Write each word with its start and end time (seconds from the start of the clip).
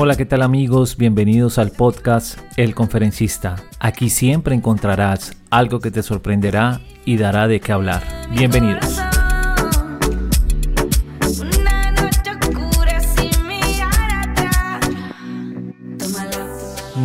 Hola, 0.00 0.14
¿qué 0.16 0.24
tal 0.24 0.42
amigos? 0.42 0.96
Bienvenidos 0.96 1.58
al 1.58 1.72
podcast 1.72 2.38
El 2.56 2.74
Conferencista. 2.74 3.56
Aquí 3.80 4.10
siempre 4.10 4.54
encontrarás 4.54 5.36
algo 5.50 5.80
que 5.80 5.90
te 5.90 6.04
sorprenderá 6.04 6.80
y 7.04 7.16
dará 7.16 7.48
de 7.48 7.58
qué 7.60 7.72
hablar. 7.72 8.04
Bienvenidos. 8.30 9.07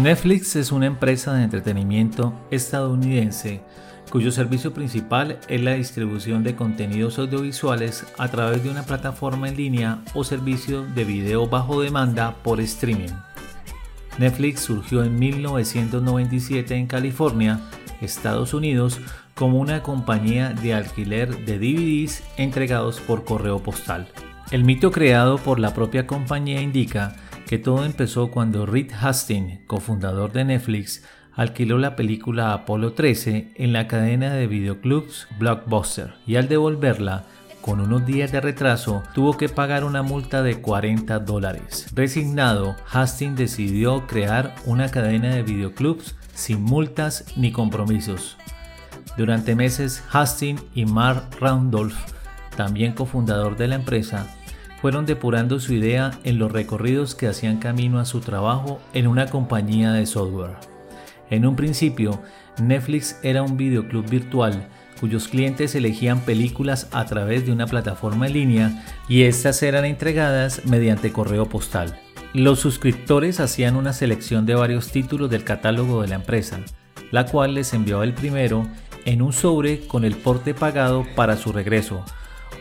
Netflix 0.03 0.57
es 0.57 0.73
una 0.73 0.87
empresa 0.87 1.33
de 1.33 1.45
entretenimiento 1.45 2.33
estadounidense 2.51 3.61
cuyo 4.11 4.33
servicio 4.33 4.73
principal 4.73 5.39
es 5.47 5.61
la 5.61 5.75
distribución 5.75 6.43
de 6.43 6.57
contenidos 6.57 7.19
audiovisuales 7.19 8.05
a 8.17 8.27
través 8.27 8.61
de 8.65 8.69
una 8.69 8.83
plataforma 8.83 9.47
en 9.47 9.55
línea 9.55 9.99
o 10.13 10.25
servicio 10.25 10.83
de 10.83 11.05
video 11.05 11.47
bajo 11.47 11.81
demanda 11.81 12.35
por 12.43 12.59
streaming. 12.59 13.13
Netflix 14.19 14.59
surgió 14.59 15.05
en 15.05 15.17
1997 15.17 16.75
en 16.75 16.87
California, 16.87 17.61
Estados 18.01 18.53
Unidos, 18.53 18.99
como 19.35 19.57
una 19.57 19.83
compañía 19.83 20.49
de 20.49 20.73
alquiler 20.73 21.45
de 21.45 21.57
DVDs 21.59 22.23
entregados 22.35 22.99
por 22.99 23.23
correo 23.23 23.63
postal. 23.63 24.09
El 24.51 24.65
mito 24.65 24.91
creado 24.91 25.37
por 25.37 25.59
la 25.59 25.73
propia 25.73 26.05
compañía 26.05 26.61
indica 26.61 27.15
que 27.47 27.57
todo 27.57 27.85
empezó 27.85 28.31
cuando 28.31 28.65
Reed 28.65 28.91
Hastings, 28.99 29.59
cofundador 29.67 30.31
de 30.31 30.45
Netflix, 30.45 31.03
alquiló 31.33 31.77
la 31.77 31.95
película 31.95 32.53
Apolo 32.53 32.93
13 32.93 33.53
en 33.55 33.73
la 33.73 33.87
cadena 33.87 34.33
de 34.33 34.47
videoclubs 34.47 35.27
Blockbuster 35.39 36.13
y 36.25 36.35
al 36.35 36.47
devolverla 36.47 37.25
con 37.63 37.79
unos 37.79 38.05
días 38.05 38.33
de 38.33 38.41
retraso, 38.41 39.03
tuvo 39.13 39.37
que 39.37 39.47
pagar 39.47 39.85
una 39.85 40.03
multa 40.03 40.43
de 40.43 40.59
40 40.59 41.19
dólares. 41.19 41.87
Resignado, 41.95 42.75
Hastings 42.91 43.37
decidió 43.37 44.05
crear 44.05 44.53
una 44.65 44.89
cadena 44.89 45.33
de 45.33 45.43
videoclubs 45.43 46.15
sin 46.33 46.61
multas 46.61 47.23
ni 47.37 47.53
compromisos. 47.53 48.37
Durante 49.15 49.55
meses, 49.55 50.03
Hastings 50.11 50.61
y 50.75 50.85
Mark 50.85 51.23
Randolph, 51.39 51.95
también 52.57 52.91
cofundador 52.91 53.55
de 53.55 53.69
la 53.69 53.75
empresa, 53.75 54.27
fueron 54.83 55.05
depurando 55.05 55.61
su 55.61 55.71
idea 55.71 56.11
en 56.25 56.37
los 56.37 56.51
recorridos 56.51 57.15
que 57.15 57.27
hacían 57.27 57.59
camino 57.59 57.99
a 57.99 58.05
su 58.05 58.19
trabajo 58.19 58.81
en 58.93 59.07
una 59.07 59.27
compañía 59.27 59.93
de 59.93 60.05
software. 60.05 60.57
En 61.29 61.45
un 61.45 61.55
principio, 61.55 62.21
Netflix 62.61 63.17
era 63.23 63.43
un 63.43 63.55
videoclub 63.55 64.09
virtual 64.09 64.67
cuyos 64.99 65.29
clientes 65.29 65.73
elegían 65.75 66.19
películas 66.25 66.89
a 66.91 67.05
través 67.05 67.45
de 67.45 67.53
una 67.53 67.65
plataforma 67.65 68.27
en 68.27 68.33
línea 68.33 68.85
y 69.07 69.21
estas 69.21 69.63
eran 69.63 69.85
entregadas 69.85 70.65
mediante 70.65 71.13
correo 71.13 71.47
postal. 71.47 71.97
Los 72.33 72.59
suscriptores 72.59 73.39
hacían 73.39 73.77
una 73.77 73.93
selección 73.93 74.45
de 74.45 74.55
varios 74.55 74.91
títulos 74.91 75.29
del 75.29 75.45
catálogo 75.45 76.01
de 76.01 76.09
la 76.09 76.15
empresa, 76.15 76.59
la 77.09 77.25
cual 77.25 77.53
les 77.53 77.73
enviaba 77.73 78.03
el 78.03 78.13
primero 78.13 78.67
en 79.05 79.21
un 79.21 79.31
sobre 79.31 79.87
con 79.87 80.03
el 80.03 80.17
porte 80.17 80.53
pagado 80.53 81.05
para 81.15 81.37
su 81.37 81.53
regreso. 81.53 82.03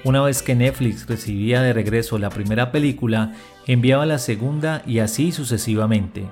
Una 0.05 0.21
vez 0.23 0.43
que 0.43 0.57
Netflix 0.57 1.07
recibía 1.07 1.63
de 1.63 1.73
regreso 1.73 2.19
la 2.19 2.29
primera 2.29 2.73
película, 2.73 3.35
enviaba 3.69 4.05
la 4.05 4.19
segunda 4.19 4.83
y 4.85 4.99
así 4.99 5.31
sucesivamente. 5.31 6.29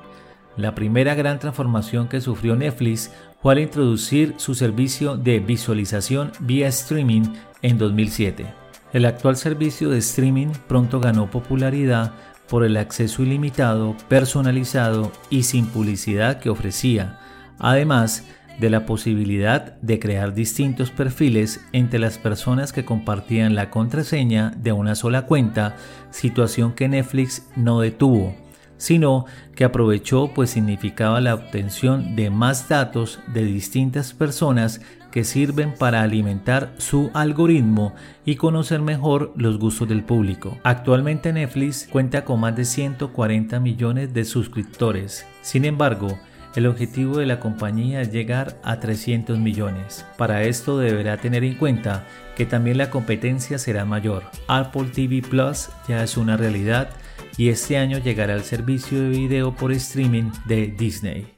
La 0.56 0.75
primera 0.75 1.14
gran 1.14 1.38
transformación 1.38 2.08
que 2.08 2.20
sufrió 2.20 2.56
Netflix 2.56 3.12
fue 3.41 3.53
al 3.53 3.60
introducir 3.60 4.34
su 4.38 4.56
servicio 4.56 5.16
de 5.16 5.38
visualización 5.38 6.32
vía 6.41 6.66
streaming 6.66 7.22
en 7.62 7.78
2007. 7.78 8.47
El 8.92 9.04
actual 9.04 9.36
servicio 9.36 9.88
de 9.88 9.98
streaming 9.98 10.48
pronto 10.66 10.98
ganó 10.98 11.31
popularidad 11.31 12.12
por 12.48 12.64
el 12.64 12.76
acceso 12.76 13.22
ilimitado, 13.22 13.97
personalizado 14.08 15.12
y 15.31 15.44
sin 15.44 15.66
publicidad 15.66 16.41
que 16.41 16.50
ofrecía, 16.50 17.20
además 17.60 18.25
de 18.60 18.71
la 18.71 18.87
posibilidad 18.87 19.76
de 19.81 19.98
crear 19.98 20.34
distintos 20.34 20.91
perfiles 20.91 21.60
entre 21.72 21.98
las 21.98 22.19
personas 22.19 22.72
que 22.72 22.84
compartían 22.84 23.54
la 23.54 23.71
contraseña 23.71 24.53
de 24.56 24.72
una 24.72 24.94
sola 24.94 25.26
cuenta, 25.26 25.76
situación 26.10 26.72
que 26.72 26.88
Netflix 26.88 27.49
no 27.56 27.81
detuvo 27.81 28.34
sino 28.81 29.26
que 29.54 29.65
aprovechó 29.65 30.32
pues 30.34 30.50
significaba 30.50 31.20
la 31.20 31.34
obtención 31.34 32.16
de 32.16 32.31
más 32.31 32.66
datos 32.66 33.20
de 33.26 33.44
distintas 33.44 34.15
personas 34.15 34.81
que 35.10 35.25
sirven 35.25 35.75
para 35.75 36.03
alimentar 36.03 36.72
su 36.78 37.10
algoritmo 37.12 37.94
y 38.25 38.37
conocer 38.37 38.81
mejor 38.81 39.34
los 39.37 39.59
gustos 39.59 39.88
del 39.88 40.03
público. 40.03 40.56
Actualmente 40.62 41.32
Netflix 41.32 41.88
cuenta 41.91 42.25
con 42.25 42.41
más 42.41 42.56
de 42.56 42.65
140 42.65 43.60
millones 43.60 44.15
de 44.15 44.25
suscriptores. 44.25 45.26
Sin 45.43 45.66
embargo, 45.66 46.19
el 46.56 46.66
objetivo 46.66 47.19
de 47.19 47.27
la 47.27 47.41
compañía 47.41 48.00
es 48.00 48.12
llegar 48.12 48.59
a 48.62 48.81
300 48.81 49.38
millones. 49.38 50.05
Para 50.16 50.43
esto 50.43 50.78
deberá 50.78 51.16
tener 51.16 51.44
en 51.44 51.55
cuenta 51.55 52.06
que 52.37 52.47
también 52.47 52.78
la 52.78 52.91
competencia 52.91 53.59
será 53.59 53.84
mayor. 53.84 54.25
Apple 54.49 54.91
TV 54.93 55.22
Plus 55.22 55.69
ya 55.88 56.03
es 56.03 56.16
una 56.16 56.37
realidad 56.37 56.91
y 57.37 57.49
este 57.49 57.78
año 57.78 57.99
llegará 57.99 58.34
el 58.34 58.43
servicio 58.43 59.00
de 59.00 59.11
video 59.11 59.55
por 59.55 59.72
streaming 59.72 60.31
de 60.47 60.66
Disney. 60.66 61.34